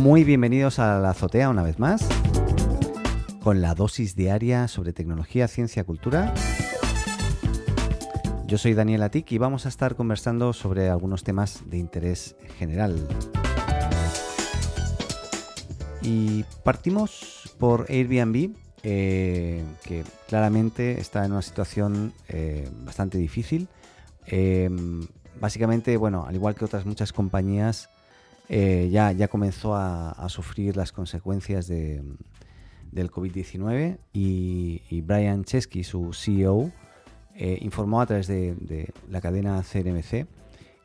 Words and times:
Muy 0.00 0.24
bienvenidos 0.24 0.78
a 0.78 0.98
la 0.98 1.10
azotea 1.10 1.50
una 1.50 1.62
vez 1.62 1.78
más, 1.78 2.08
con 3.42 3.60
la 3.60 3.74
dosis 3.74 4.16
diaria 4.16 4.66
sobre 4.66 4.94
tecnología, 4.94 5.46
ciencia, 5.46 5.84
cultura. 5.84 6.32
Yo 8.46 8.56
soy 8.56 8.72
Daniel 8.72 9.02
Atik 9.02 9.30
y 9.32 9.36
vamos 9.36 9.66
a 9.66 9.68
estar 9.68 9.96
conversando 9.96 10.54
sobre 10.54 10.88
algunos 10.88 11.22
temas 11.22 11.64
de 11.68 11.76
interés 11.76 12.34
general. 12.56 12.96
Y 16.00 16.44
partimos 16.64 17.54
por 17.58 17.84
Airbnb, 17.90 18.54
eh, 18.82 19.62
que 19.84 20.04
claramente 20.28 20.98
está 20.98 21.26
en 21.26 21.32
una 21.32 21.42
situación 21.42 22.14
eh, 22.30 22.70
bastante 22.86 23.18
difícil. 23.18 23.68
Eh, 24.26 24.70
básicamente, 25.38 25.98
bueno, 25.98 26.24
al 26.26 26.34
igual 26.34 26.54
que 26.54 26.64
otras 26.64 26.86
muchas 26.86 27.12
compañías, 27.12 27.90
ya, 28.50 29.12
ya 29.12 29.28
comenzó 29.28 29.74
a, 29.74 30.28
sufrir 30.28 30.76
las 30.76 30.92
consecuencias 30.92 31.68
del 31.68 32.16
COVID-19 33.10 33.98
y, 34.12 35.00
Brian 35.02 35.44
Chesky, 35.44 35.84
su 35.84 36.12
CEO, 36.12 36.72
informó 37.60 38.00
a 38.00 38.06
través 38.06 38.26
de, 38.26 38.92
la 39.08 39.20
cadena 39.20 39.62
CNMC 39.62 40.26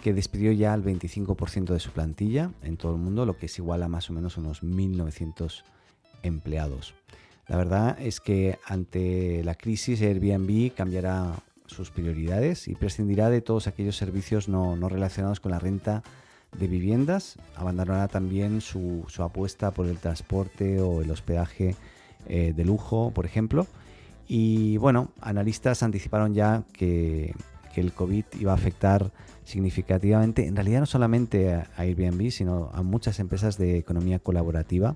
que 0.01 0.13
despidió 0.13 0.51
ya 0.51 0.73
el 0.73 0.83
25% 0.83 1.73
de 1.73 1.79
su 1.79 1.89
plantilla 1.89 2.51
en 2.61 2.77
todo 2.77 2.93
el 2.93 3.01
mundo, 3.01 3.25
lo 3.25 3.37
que 3.37 3.47
es 3.47 3.57
igual 3.57 3.81
a 3.81 3.87
más 3.87 4.09
o 4.09 4.13
menos 4.13 4.37
unos 4.37 4.61
1.900 4.61 5.63
empleados. 6.21 6.93
La 7.47 7.57
verdad 7.57 7.97
es 7.99 8.19
que 8.19 8.59
ante 8.65 9.43
la 9.43 9.55
crisis 9.55 10.01
Airbnb 10.01 10.73
cambiará 10.73 11.33
sus 11.67 11.91
prioridades 11.91 12.67
y 12.67 12.75
prescindirá 12.75 13.29
de 13.29 13.41
todos 13.41 13.67
aquellos 13.67 13.97
servicios 13.97 14.47
no, 14.47 14.77
relacionados 14.89 15.39
con 15.39 15.51
la 15.51 15.59
renta 15.59 16.03
de 16.59 16.67
viviendas. 16.67 17.37
Abandonará 17.55 18.07
también 18.07 18.61
su, 18.61 19.05
apuesta 19.19 19.71
por 19.71 19.87
el 19.87 19.97
transporte 19.97 20.81
o 20.81 21.01
el 21.01 21.11
hospedaje 21.11 21.75
eh, 22.27 22.53
de 22.55 22.65
lujo, 22.65 23.11
por 23.11 23.25
ejemplo. 23.25 23.67
Y 24.27 24.77
bueno, 24.77 25.09
analistas 25.21 25.83
anticiparon 25.83 26.33
ya 26.33 26.63
que, 26.73 27.33
que, 27.73 27.81
el 27.81 27.93
COVID 27.93 28.25
iba 28.39 28.51
a 28.51 28.55
afectar 28.55 29.11
significativamente, 29.43 30.47
en 30.47 30.55
realidad 30.55 30.79
no 30.79 30.85
solamente 30.87 31.53
a 31.53 31.69
Airbnb, 31.77 32.31
sino 32.31 32.71
a 32.73 32.81
muchas 32.81 33.19
empresas 33.19 33.57
de 33.59 33.77
economía 33.77 34.17
colaborativa 34.17 34.95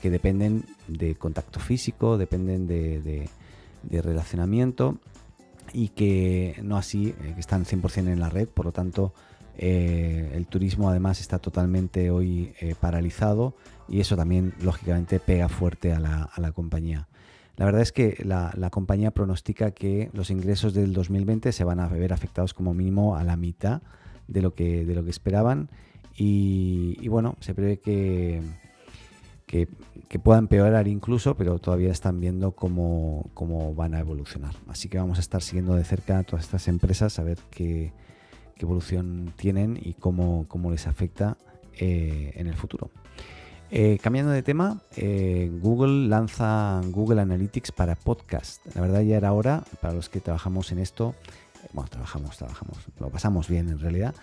que 0.00 0.10
dependen 0.10 0.64
de 0.86 1.14
contacto 1.16 1.60
físico, 1.60 2.18
dependen 2.18 2.66
de, 2.66 3.28
relacionamiento 3.90 4.98
y 5.72 5.88
que 5.88 6.58
no 6.62 6.76
así, 6.76 7.08
eh, 7.08 7.32
que 7.34 7.40
están 7.40 7.64
100% 7.64 8.08
en 8.08 8.20
la 8.20 8.30
red, 8.30 8.48
por 8.48 8.66
lo 8.66 8.72
tanto 8.72 9.12
eh, 9.58 10.32
el 10.34 10.46
turismo 10.46 10.88
además 10.88 11.20
está 11.20 11.38
totalmente 11.38 12.10
hoy 12.10 12.54
eh, 12.60 12.74
paralizado 12.80 13.54
y 13.88 14.00
eso 14.00 14.16
también 14.16 14.54
lógicamente 14.62 15.20
pega 15.20 15.48
fuerte 15.48 15.92
a 15.92 16.00
la, 16.00 16.52
compañía. 16.52 17.08
La 17.56 17.64
verdad 17.64 17.82
es 17.82 17.92
que 17.92 18.22
la, 18.24 18.52
compañía 18.70 19.10
pronostica 19.10 19.72
que 19.72 20.10
los 20.12 20.30
ingresos 20.30 20.74
del 20.74 20.92
2020 20.92 21.52
se 21.52 21.64
van 21.64 21.80
a 21.80 21.88
ver 21.88 22.12
afectados 22.12 22.54
como 22.54 22.72
mínimo 22.72 23.16
a 23.16 23.24
la 23.24 23.36
mitad 23.36 23.82
de 24.28 24.42
lo 24.42 24.54
que, 24.54 24.84
de 24.84 24.94
lo 24.94 25.04
que 25.04 25.10
esperaban 25.10 25.70
y 26.16 27.06
bueno, 27.08 27.36
se 27.40 27.54
prevé 27.54 27.78
que 27.78 28.42
que, 29.48 30.18
pueda 30.22 30.38
empeorar 30.38 30.86
incluso, 30.86 31.36
pero 31.36 31.58
todavía 31.58 31.90
están 31.90 32.20
viendo 32.20 32.52
cómo, 32.52 33.30
van 33.74 33.94
a 33.94 34.00
evolucionar. 34.00 34.54
Así 34.68 34.88
que 34.88 34.98
vamos 34.98 35.18
a 35.18 35.20
estar 35.20 35.42
siguiendo 35.42 35.74
de 35.74 35.84
cerca 35.84 36.22
todas 36.22 36.44
estas 36.44 36.68
empresas, 36.68 37.18
a 37.18 37.24
ver 37.24 37.38
qué, 37.50 37.92
evolución 38.64 39.32
tienen 39.36 39.78
y 39.80 39.94
cómo, 39.94 40.46
les 40.70 40.86
afecta 40.86 41.36
eh, 41.74 42.32
en 42.36 42.46
el 42.46 42.54
futuro. 42.54 42.90
Eh, 43.70 43.98
cambiando 44.02 44.32
de 44.32 44.42
tema, 44.42 44.80
eh, 44.96 45.50
Google 45.60 46.08
lanza 46.08 46.80
Google 46.86 47.20
Analytics 47.20 47.72
para 47.72 47.94
podcast. 47.96 48.64
La 48.74 48.80
verdad 48.80 49.02
ya 49.02 49.16
era 49.16 49.32
hora, 49.32 49.64
para 49.80 49.94
los 49.94 50.08
que 50.08 50.20
trabajamos 50.20 50.72
en 50.72 50.78
esto, 50.78 51.14
bueno, 51.72 51.90
trabajamos, 51.90 52.36
trabajamos, 52.36 52.78
lo 52.98 53.10
pasamos 53.10 53.48
bien 53.48 53.68
en 53.68 53.78
realidad, 53.78 54.14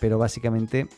pero 0.00 0.18
básicamente 0.18 0.88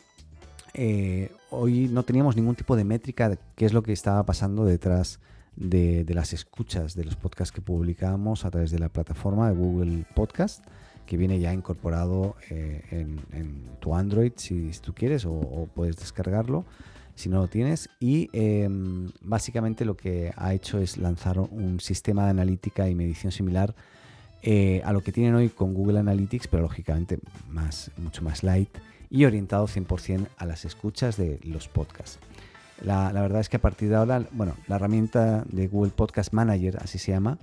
hoy 1.49 1.89
no 1.89 2.03
teníamos 2.03 2.35
ningún 2.35 2.55
tipo 2.55 2.75
de 2.75 2.83
métrica 2.83 3.29
de 3.29 3.37
qué 3.55 3.65
es 3.65 3.73
lo 3.73 3.83
que 3.83 3.91
estaba 3.91 4.23
pasando 4.25 4.65
detrás 4.65 5.19
de, 5.55 6.05
las 6.09 6.33
escuchas 6.33 6.95
de 6.95 7.05
los 7.05 7.15
podcasts 7.15 7.51
que 7.51 7.61
publicamos 7.61 8.45
a 8.45 8.51
través 8.51 8.71
de 8.71 8.79
la 8.79 8.89
plataforma 8.89 9.49
de 9.49 9.55
Google 9.55 10.05
Podcast, 10.13 10.63
que 11.05 11.17
viene 11.17 11.39
ya 11.39 11.53
incorporado 11.53 12.35
eh, 12.49 12.81
en, 12.91 13.63
tu 13.79 13.95
Android 13.95 14.31
si, 14.35 14.71
tú 14.81 14.93
quieres 14.93 15.25
o, 15.25 15.69
puedes 15.73 15.97
descargarlo 15.97 16.65
si 17.15 17.29
no 17.29 17.39
lo 17.39 17.47
tienes. 17.47 17.89
Y 17.99 18.29
em, 18.33 19.11
básicamente 19.21 19.85
lo 19.85 19.95
que 19.95 20.33
ha 20.35 20.53
hecho 20.53 20.79
es 20.79 20.97
lanzar 20.97 21.39
un 21.39 21.79
sistema 21.79 22.25
de 22.25 22.31
analítica 22.31 22.89
y 22.89 22.95
medición 22.95 23.31
similar 23.31 23.75
eh, 24.41 24.81
a 24.83 24.93
lo 24.93 25.01
que 25.01 25.11
tienen 25.11 25.33
hoy 25.35 25.49
con 25.49 25.73
Google 25.73 25.99
Analytics, 25.99 26.47
pero 26.47 26.63
lógicamente 26.63 27.19
más, 27.49 27.91
mucho 27.97 28.21
más 28.21 28.43
light 28.43 28.69
y 29.09 29.25
orientado 29.25 29.67
100% 29.67 30.27
a 30.37 30.45
las 30.45 30.65
escuchas 30.65 31.17
de 31.17 31.39
los 31.43 31.67
podcasts. 31.67 32.19
La, 32.83 33.11
verdad 33.13 33.39
es 33.39 33.49
que 33.49 33.57
a 33.57 33.61
partir 33.61 33.89
de 33.89 33.95
ahora, 33.95 34.23
bueno, 34.31 34.55
la 34.67 34.75
herramienta 34.75 35.43
de 35.49 35.67
Google 35.67 35.91
Podcast 35.95 36.33
Manager, 36.33 36.77
así 36.81 36.97
se 36.97 37.11
llama, 37.11 37.37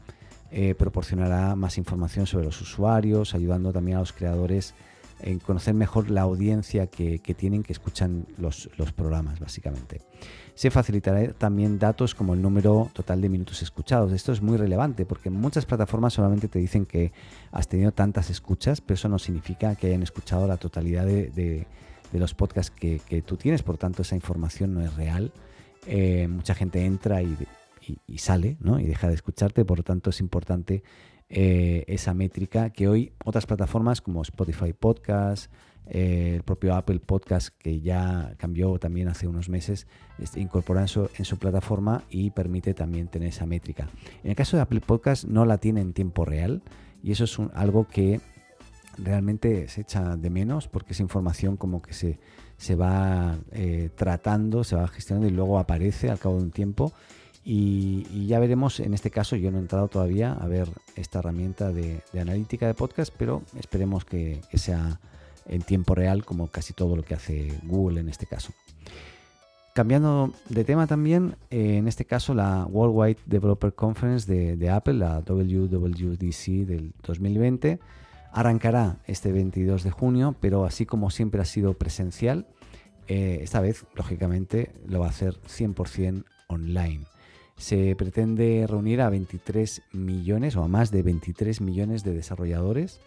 eh, 0.55 0.75
proporcionará 0.75 1.57
más 1.57 1.79
información 1.79 2.27
sobre 2.27 2.45
los 2.45 2.61
usuarios, 2.61 3.35
ayudando 3.35 3.73
también 3.73 3.97
a 3.97 4.01
los 4.01 4.13
creadores 4.13 4.75
en 5.23 5.39
conocer 5.39 5.73
mejor 5.73 6.11
la 6.11 6.21
audiencia 6.21 6.89
que, 6.89 7.19
tienen, 7.19 7.63
que 7.63 7.73
escuchan 7.73 8.27
los, 8.37 8.69
programas, 8.95 9.41
básicamente. 9.41 10.03
Se 10.55 10.71
facilitará 10.71 11.33
también 11.33 11.79
datos 11.79 12.15
como 12.15 12.35
el 12.35 12.43
número 12.43 12.91
total 12.93 13.23
de 13.23 13.31
minutos 13.31 13.63
escuchados. 13.63 14.13
Esto 14.13 14.33
es 14.33 14.43
muy 14.43 14.59
relevante 14.59 15.07
porque 15.07 15.31
muchas 15.31 15.65
plataformas 15.65 16.13
solamente 16.13 16.49
te 16.49 16.59
dicen 16.59 16.85
que 16.85 17.13
has 17.51 17.67
tenido 17.67 17.93
tantas 17.93 18.29
escuchas, 18.29 18.83
pero 18.83 18.97
eso 18.97 19.09
no 19.09 19.19
significa 19.19 19.75
que 19.75 19.87
hayan 19.87 20.03
escuchado 20.03 20.47
la 20.47 20.59
totalidad 20.59 21.07
de, 21.07 21.67
los 22.13 22.35
podcasts 22.35 22.71
que, 22.71 23.23
tú 23.25 23.39
tienes. 23.39 23.63
Por 23.63 23.79
tanto, 23.79 24.03
esa 24.03 24.17
información 24.17 24.75
no 24.75 24.83
es 24.83 24.95
real. 24.97 25.33
Eh, 25.87 26.29
mucha 26.29 26.55
gente 26.55 26.85
entra 26.85 27.23
y, 27.23 27.37
sale 28.17 28.57
¿no? 28.61 28.79
y 28.79 28.87
deja 28.87 29.09
de 29.09 29.15
escucharte. 29.15 29.65
Por 29.65 29.79
lo 29.79 29.85
tanto, 29.85 30.11
es 30.11 30.21
importante 30.21 30.83
eh, 31.29 31.85
esa 31.87 32.15
métrica 32.15 32.71
que 32.71 32.89
hoy 32.89 33.13
otras 33.25 33.47
plataformas 33.47 34.01
como 34.01 34.21
Spotify 34.23 34.73
Podcast, 34.73 35.51
eh, 35.87 36.35
el 36.37 36.43
propio 36.43 36.75
Apple 36.75 37.01
Podcast, 37.01 37.49
que 37.59 37.81
ya 37.81 38.35
cambió 38.37 38.79
también 38.79 39.09
hace 39.09 39.27
unos 39.27 39.49
meses, 39.49 39.87
este, 40.19 40.41
incorpora 40.41 40.83
en 40.83 40.89
su, 40.89 41.09
en 41.17 41.25
su, 41.25 41.39
plataforma 41.39 42.05
y 42.11 42.31
permite 42.31 42.75
también 42.75 43.09
tener 43.09 43.31
esa 43.31 43.47
métrica. 43.47 43.89
En 44.23 44.31
el 44.31 44.37
caso 44.37 44.57
de 44.57 44.63
Apple 44.63 44.81
Podcast 44.81 45.25
no 45.25 45.45
la 45.45 45.59
tiene 45.59 45.81
en 45.81 45.93
tiempo 45.93 46.25
real 46.25 46.63
y 47.03 47.13
eso 47.13 47.25
es 47.25 47.39
algo 47.55 47.89
que 47.89 48.21
realmente 48.99 49.69
se 49.69 49.81
echa 49.81 50.17
de 50.17 50.31
menos 50.31 50.69
porque 50.69 50.93
esa 50.93 51.03
información 51.03 51.57
como 51.57 51.83
que 51.83 51.95
se, 51.95 52.19
se 52.57 52.75
va 52.75 53.39
eh, 53.53 53.91
tratando, 53.95 54.65
se 54.65 54.77
va 54.77 54.87
gestionando 54.89 55.29
y 55.29 55.33
luego 55.33 55.59
aparece 55.59 56.11
al 56.11 56.19
cabo 56.19 56.37
de 56.37 56.43
un 56.43 56.51
tiempo. 56.51 56.93
Y, 57.45 58.27
ya 58.27 58.39
veremos, 58.39 58.79
en 58.81 58.95
este 58.95 59.11
caso 59.11 59.35
yo 59.37 59.51
no 59.51 59.59
he 59.59 59.61
entrado 59.61 59.89
todavía 59.89 60.33
a 60.33 60.47
ver 60.47 60.69
esta 60.97 61.19
herramienta 61.19 61.73
de, 61.73 62.03
analítica 62.19 62.67
de 62.67 62.75
podcast, 62.75 63.13
pero 63.17 63.43
esperemos 63.59 64.05
que 64.05 64.41
sea 64.55 65.01
en 65.47 65.63
tiempo 65.63 65.95
real, 65.95 66.25
como 66.25 66.49
casi 66.49 66.73
todo 66.73 66.97
lo 66.97 67.03
que 67.03 67.15
hace 67.15 67.59
Google 67.65 68.01
en 68.01 68.09
este 68.09 68.27
caso. 68.27 68.53
Cambiando 69.75 70.35
de 70.51 70.65
tema 70.65 70.87
también, 70.87 71.37
eh, 71.51 71.79
en 71.79 71.89
este 71.89 72.05
caso 72.05 72.35
la 72.35 72.67
Worldwide 72.67 73.17
Developer 73.25 73.73
Conference 73.73 74.31
de, 74.31 74.71
Apple, 74.71 74.95
la 74.95 75.21
WWDC 75.21 76.67
del 76.67 76.93
2020, 77.03 77.79
arrancará 78.33 78.99
este 79.07 79.33
22 79.33 79.83
de 79.83 79.91
junio, 79.91 80.37
pero 80.41 80.67
así 80.67 80.85
como 80.85 81.11
siempre 81.11 81.41
ha 81.41 81.47
sido 81.47 81.73
presencial, 81.73 82.47
eh, 83.09 83.39
esta 83.41 83.61
vez, 83.61 83.87
lógicamente, 83.95 84.73
lo 84.87 85.01
va 85.01 85.07
a 85.07 85.11
hacer 85.11 85.41
100% 85.47 86.25
online. 86.49 87.07
Se 87.57 87.95
pretende 87.97 88.67
reunir 88.69 89.01
a 89.01 89.11
23 89.11 89.83
millones 89.93 90.57
o 90.57 90.65
a 90.65 90.69
más 90.69 90.91
de 90.91 91.03
23 91.03 91.61
millones 91.61 92.03
de 92.03 92.13
desarrolladores 92.15 93.01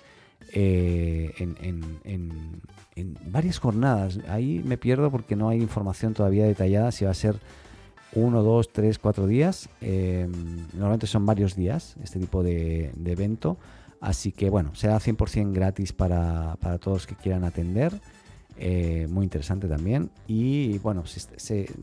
eh, 0.54 1.34
en, 1.38 2.62
varias 3.28 3.60
jornadas. 3.60 4.20
Ahí 4.30 4.62
me 4.64 4.78
pierdo 4.78 5.12
porque 5.12 5.36
no 5.36 5.50
hay 5.50 5.62
información 5.62 6.14
todavía 6.14 6.46
detallada 6.46 6.92
si 6.92 7.04
va 7.04 7.12
a 7.12 7.16
ser 7.16 7.40
uno, 8.14 8.44
dos, 8.44 8.72
tres, 8.72 8.98
cuatro 8.98 9.28
días. 9.28 9.70
Em, 9.82 10.32
normalmente 10.74 11.08
son 11.08 11.26
varios 11.26 11.56
días 11.56 11.98
este 12.02 12.20
tipo 12.20 12.44
de, 12.44 12.94
evento. 13.06 13.58
Así 14.00 14.32
que 14.32 14.50
bueno, 14.50 14.74
será 14.76 15.00
100% 15.00 15.52
gratis 15.52 15.92
para, 15.92 16.56
todos 16.80 16.98
los 16.98 17.08
que 17.08 17.16
quieran 17.16 17.44
atender. 17.44 18.00
Eh, 18.58 19.08
muy 19.10 19.26
interesante 19.26 19.68
también. 19.68 20.10
Y 20.28 20.78
bueno, 20.78 21.04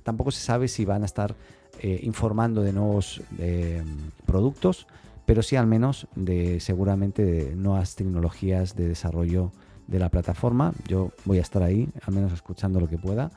tampoco 0.03 0.31
se 0.31 0.41
sabe 0.41 0.69
si 0.69 0.87
van 0.87 1.03
a 1.03 1.07
estar 1.07 1.35
eh, 1.81 2.01
informando 2.03 2.63
de 2.63 2.73
nuevos 2.73 3.23
em, 3.39 3.87
productos 4.27 4.87
pero 5.27 5.43
sí 5.43 5.57
al 5.57 5.67
menos 5.67 6.07
de 6.15 6.61
seguramente 6.61 7.25
de 7.25 7.57
nuevas 7.57 7.95
tecnologías 7.95 8.75
de 8.77 8.89
desarrollo 8.89 9.53
de 9.87 9.99
la 9.99 10.09
plataforma. 10.09 10.73
Yo 10.89 11.11
voy 11.25 11.39
a 11.39 11.43
estar 11.43 11.63
ahí, 11.63 11.89
al 12.03 12.15
menos 12.15 12.33
escuchando 12.33 12.81
lo 12.81 12.89
que 12.89 12.99
pueda. 12.99 13.31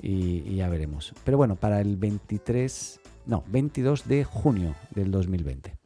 y, 0.00 0.56
ya 0.56 0.68
veremos. 0.68 1.14
Pero 1.24 1.36
bueno, 1.36 1.54
para 1.56 1.80
el 1.80 1.96
23, 1.96 3.00
no, 3.26 3.44
22 3.48 4.08
de 4.08 4.24
junio 4.24 4.74
del 4.94 5.10
2020. 5.10 5.81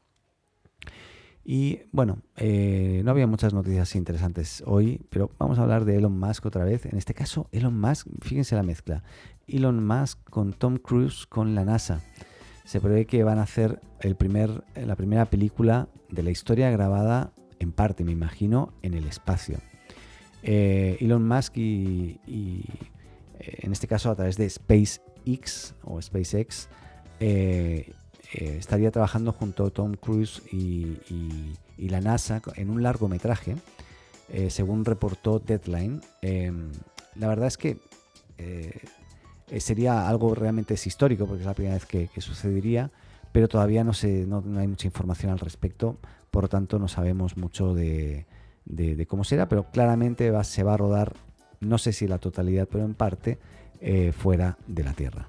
Y 1.49 1.83
bueno, 1.93 2.19
eh, 2.37 3.03
no 3.05 3.13
había 3.13 3.29
muchas 3.29 3.55
noticias 3.55 3.95
interesantes 3.95 4.65
hoy, 4.67 5.01
pero 5.11 5.31
vamos 5.39 5.61
a 5.61 5.63
hablar 5.63 5.85
de 5.85 5.97
Elon 5.97 6.19
Musk 6.19 6.45
otra 6.45 6.65
vez. 6.65 6.87
En 6.87 6.99
este 6.99 7.15
caso, 7.15 7.49
Elon 7.53 7.79
Musk, 7.79 8.09
fíjense 8.21 8.57
la 8.57 8.65
mezcla. 8.65 9.05
Elon 9.47 9.87
Musk 9.87 10.19
con 10.29 10.55
Tom 10.55 10.79
Cruise 10.79 11.25
con 11.25 11.55
la 11.55 11.65
NASA. 11.65 12.01
Se 12.65 12.81
prevé 12.81 13.07
que 13.07 13.23
van 13.23 13.39
a 13.39 13.43
hacer 13.43 13.79
el 14.01 14.17
primer, 14.17 14.65
la 14.75 14.97
primera 14.97 15.27
película 15.27 15.87
de 16.11 16.25
la 16.25 16.31
historia 16.31 16.69
grabada 16.73 17.33
en 17.61 17.71
parte, 17.71 18.03
me 18.03 18.11
imagino, 18.11 18.73
en 18.83 18.95
el 18.95 19.07
espacio. 19.07 19.59
Eh, 20.43 20.97
Elon 20.99 21.29
Musk 21.29 21.59
y, 21.59 22.19
eh, 22.27 23.59
en 23.59 23.71
este 23.71 23.87
caso 23.87 24.11
a 24.11 24.17
través 24.17 24.37
de 24.37 24.51
SpaceX 24.51 25.77
o 25.85 26.03
SpaceX 26.03 26.69
eh, 28.33 28.57
estaría 28.59 28.91
trabajando 28.91 29.33
junto 29.33 29.67
a 29.67 29.71
Tom 29.71 29.95
Cruise 29.95 30.43
y, 30.53 30.99
la 31.79 32.01
NASA 32.01 32.43
en 32.57 32.71
un 32.71 32.83
largometraje, 32.83 33.57
según 34.49 34.85
reportó 34.85 35.39
Deadline. 35.39 36.01
Em, 36.23 36.73
la 37.15 37.29
verdad 37.29 37.47
es 37.47 37.57
que 37.59 37.79
sería 39.59 40.09
algo 40.09 40.35
realmente 40.35 40.75
histórico 40.75 41.27
porque 41.27 41.43
es 41.43 41.47
la 41.47 41.55
primera 41.55 41.75
vez 41.75 41.87
que, 41.87 42.21
sucedería, 42.21 42.91
pero 43.31 43.47
todavía 43.47 43.85
no, 43.85 43.93
no 44.27 44.59
hay 44.59 44.67
mucha 44.67 44.87
información 44.89 45.31
al 45.31 45.39
respecto, 45.39 45.99
por 46.37 46.45
lo 46.45 46.49
tanto 46.51 46.79
no 46.79 46.87
sabemos 46.87 47.39
mucho 47.39 47.73
de, 47.73 48.27
cómo 49.09 49.25
será, 49.25 49.49
pero 49.49 49.71
claramente 49.71 50.31
se 50.45 50.63
va 50.63 50.75
a 50.75 50.77
rodar, 50.77 51.15
no 51.61 51.79
sé 51.79 51.95
si 51.95 52.07
la 52.07 52.19
totalidad, 52.19 52.69
pero 52.71 52.85
en 52.85 52.93
parte, 52.93 53.39
eh, 53.81 54.13
fuera 54.13 54.59
de 54.67 54.85
la 54.85 54.93
Tierra. 54.93 55.29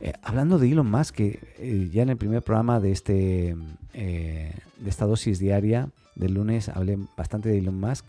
Eh, 0.00 0.12
hablando 0.22 0.58
de 0.58 0.70
Elon 0.70 0.90
Musk, 0.90 1.14
que 1.14 1.40
eh, 1.58 1.90
ya 1.92 2.02
en 2.02 2.10
el 2.10 2.16
primer 2.16 2.42
programa 2.42 2.80
de, 2.80 2.92
este, 2.92 3.56
de 3.92 4.54
esta 4.86 5.06
dosis 5.06 5.38
diaria 5.38 5.90
del 6.14 6.34
lunes 6.34 6.68
hablé 6.68 6.98
bastante 7.16 7.48
de 7.48 7.58
Elon 7.58 7.78
Musk, 7.78 8.06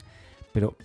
pero 0.54 0.78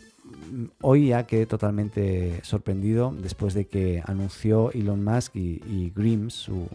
mm, 0.51 0.65
hoy 0.81 1.09
ya 1.09 1.27
quedé 1.27 1.47
totalmente 1.47 2.41
sorprendido 2.43 3.15
después 3.23 3.55
de 3.55 3.67
que 3.67 4.03
anunció 4.05 4.73
Elon 4.73 5.05
Musk 5.05 5.37
y, 5.37 5.63
y 5.67 5.93
Grimm, 5.95 6.31
su, 6.31 6.69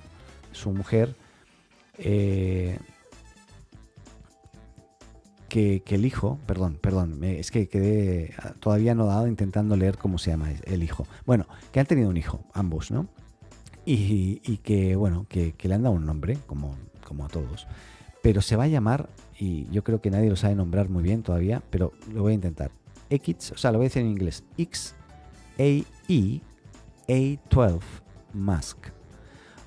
su 0.54 0.72
mujer, 0.72 1.16
que, 5.52 5.84
el 5.86 6.06
hijo, 6.06 6.40
perdón, 6.48 6.78
perdón, 6.82 7.22
es 7.24 7.52
que 7.52 7.68
quedé 7.68 8.34
todavía 8.62 8.96
no 8.96 9.06
dado 9.06 9.28
intentando 9.28 9.76
leer 9.76 9.98
cómo 9.98 10.18
se 10.18 10.32
llama 10.32 10.50
el 10.64 10.84
hijo. 10.84 11.06
Bueno, 11.26 11.46
que 11.74 11.82
han 11.82 11.86
tenido 11.86 12.10
un 12.10 12.16
hijo, 12.16 12.46
ambos, 12.54 12.90
¿no? 12.90 13.08
Y, 13.86 14.58
que, 14.64 14.96
bueno, 14.96 15.26
que, 15.28 15.56
le 15.62 15.74
han 15.74 15.84
dado 15.84 15.96
un 15.96 16.06
nombre, 16.06 16.38
como, 16.48 16.76
como 17.06 17.26
a 17.26 17.28
todos. 17.28 17.68
Pero 18.22 18.42
se 18.42 18.56
va 18.56 18.66
a 18.66 18.68
llamar, 18.68 19.10
y 19.40 19.68
yo 19.72 19.84
creo 19.84 20.02
que 20.02 20.12
nadie 20.12 20.30
lo 20.30 20.36
sabe 20.36 20.56
nombrar 20.56 20.90
muy 20.90 21.04
bien 21.04 21.24
todavía, 21.24 21.64
pero 21.70 21.92
lo 22.14 22.22
voy 22.22 22.34
a 22.34 22.36
intentar. 22.36 22.72
X, 23.10 23.52
o 23.52 23.58
sea, 23.58 23.72
lo 23.72 23.80
voy 23.80 23.86
a 23.86 23.90
decir 23.90 24.04
en 24.04 24.10
inglés. 24.10 24.44
X 24.58 24.96
A 25.58 25.64
E 26.08 26.42
A12 27.08 27.82
Mask. 28.34 28.78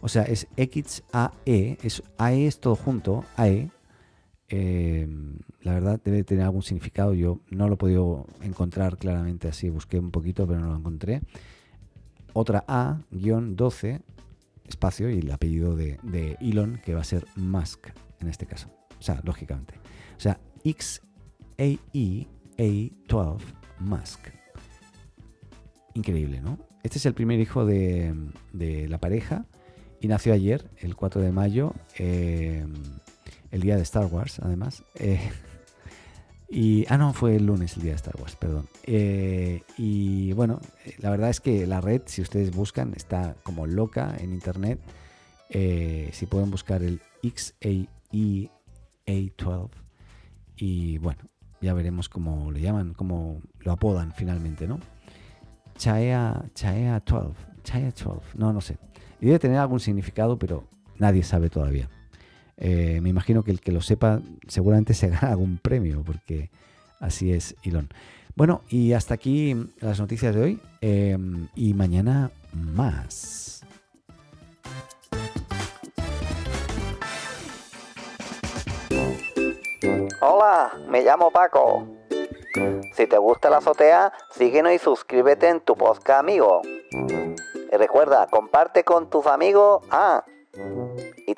O 0.00 0.08
sea, 0.08 0.22
es 0.22 0.46
X 0.56 1.02
A 1.12 1.32
E, 1.44 1.76
es 1.82 2.02
AE 2.18 2.46
es 2.46 2.60
todo 2.60 2.76
junto, 2.76 3.24
AE 3.36 3.70
eh, 4.48 5.08
la 5.62 5.74
verdad 5.74 6.00
debe 6.04 6.22
tener 6.24 6.44
algún 6.44 6.62
significado. 6.62 7.14
Yo 7.14 7.40
no 7.50 7.68
lo 7.68 7.74
he 7.74 7.76
podido 7.76 8.26
encontrar 8.42 8.98
claramente 8.98 9.48
así, 9.48 9.70
busqué 9.70 9.98
un 9.98 10.10
poquito, 10.10 10.46
pero 10.46 10.60
no 10.60 10.68
lo 10.68 10.76
encontré. 10.76 11.22
Otra 12.34 12.64
A, 12.66 13.00
guion 13.12 13.54
12, 13.54 14.00
espacio 14.66 15.08
y 15.08 15.20
el 15.20 15.30
apellido 15.30 15.76
de, 15.76 16.36
Elon, 16.40 16.80
que 16.84 16.92
va 16.92 17.00
a 17.00 17.04
ser 17.04 17.24
Musk 17.36 17.88
en 18.20 18.28
este 18.28 18.44
caso. 18.44 18.68
O 18.98 19.02
sea, 19.02 19.20
lógicamente. 19.22 19.74
O 20.16 20.20
sea, 20.20 20.40
X 20.64 21.00
A 21.58 21.78
E 21.92 22.26
A 22.58 22.94
12 23.08 23.44
Musk. 23.78 24.28
Increíble, 25.94 26.40
¿no? 26.40 26.58
Este 26.82 26.98
es 26.98 27.06
el 27.06 27.14
primer 27.14 27.38
hijo 27.38 27.64
de, 27.64 28.14
la 28.88 28.98
pareja 28.98 29.46
y 30.00 30.08
nació 30.08 30.32
ayer, 30.32 30.68
el 30.78 30.96
4 30.96 31.22
de 31.22 31.30
mayo. 31.30 31.72
Eh, 31.98 32.66
el 33.52 33.60
día 33.60 33.76
de 33.76 33.82
Star 33.82 34.06
Wars, 34.06 34.40
además. 34.40 34.82
Eh, 34.96 35.20
y, 36.48 36.84
ah, 36.88 36.98
no, 36.98 37.12
fue 37.12 37.36
el 37.36 37.46
lunes 37.46 37.76
el 37.76 37.82
día 37.82 37.92
de 37.92 37.96
Star 37.96 38.16
Wars, 38.20 38.36
perdón. 38.36 38.68
Eh, 38.84 39.62
y 39.76 40.32
bueno, 40.32 40.60
la 40.98 41.10
verdad 41.10 41.30
es 41.30 41.40
que 41.40 41.66
la 41.66 41.80
red, 41.80 42.02
si 42.06 42.22
ustedes 42.22 42.54
buscan, 42.54 42.92
está 42.94 43.36
como 43.42 43.66
loca 43.66 44.14
en 44.18 44.32
internet. 44.32 44.78
Eh, 45.50 46.10
si 46.12 46.26
pueden 46.26 46.50
buscar 46.50 46.82
el 46.82 47.00
XAE 47.22 47.88
A12. 49.06 49.70
Y 50.56 50.98
bueno, 50.98 51.22
ya 51.60 51.74
veremos 51.74 52.08
cómo 52.08 52.50
lo 52.50 52.58
llaman, 52.58 52.94
cómo 52.94 53.40
lo 53.60 53.72
apodan 53.72 54.12
finalmente, 54.12 54.66
¿no? 54.66 54.78
Chaea, 55.76 56.44
Chaea 56.54 57.00
12. 57.00 57.34
Chaea 57.62 57.90
12. 57.90 58.20
No, 58.36 58.52
no 58.52 58.60
sé. 58.60 58.78
Debe 59.20 59.38
tener 59.38 59.58
algún 59.58 59.80
significado, 59.80 60.38
pero 60.38 60.68
nadie 60.98 61.22
sabe 61.22 61.50
todavía. 61.50 61.88
Eh, 62.56 63.00
me 63.02 63.08
imagino 63.08 63.42
que 63.42 63.50
el 63.50 63.60
que 63.60 63.72
lo 63.72 63.80
sepa 63.80 64.20
seguramente 64.48 64.94
se 64.94 65.08
gana 65.10 65.30
algún 65.30 65.58
premio, 65.58 66.02
porque 66.04 66.50
así 67.00 67.32
es 67.32 67.56
Elon. 67.62 67.88
Bueno, 68.36 68.62
y 68.68 68.92
hasta 68.94 69.14
aquí 69.14 69.54
las 69.80 70.00
noticias 70.00 70.34
de 70.34 70.40
hoy. 70.40 70.60
Em, 70.80 71.48
y 71.54 71.72
mañana 71.74 72.30
más. 72.52 73.64
Hola, 80.20 80.72
me 80.88 81.02
llamo 81.02 81.30
Paco. 81.30 81.86
Si 82.94 83.06
te 83.06 83.18
gusta 83.18 83.50
la 83.50 83.58
azotea, 83.58 84.12
síguenos 84.30 84.72
y 84.72 84.78
suscríbete 84.78 85.48
en 85.48 85.60
tu 85.60 85.76
podcast 85.76 86.20
amigo. 86.20 86.62
Y 87.72 87.76
recuerda, 87.76 88.26
comparte 88.28 88.84
con 88.84 89.10
tus 89.10 89.26
amigos. 89.26 89.84
Ah, 89.90 90.24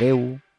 Adeus. 0.00 0.49